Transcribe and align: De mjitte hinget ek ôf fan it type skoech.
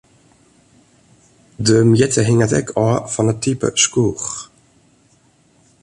De 1.67 1.75
mjitte 1.89 2.21
hinget 2.27 2.51
ek 2.59 2.67
ôf 2.87 3.01
fan 3.13 3.31
it 3.33 3.39
type 3.43 3.67
skoech. 3.83 4.29